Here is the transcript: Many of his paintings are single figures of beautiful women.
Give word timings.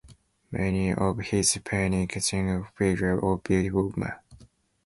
Many 0.49 0.95
of 0.95 1.19
his 1.19 1.55
paintings 1.63 2.17
are 2.17 2.21
single 2.21 2.63
figures 2.75 3.19
of 3.23 3.43
beautiful 3.43 3.89
women. 3.95 4.13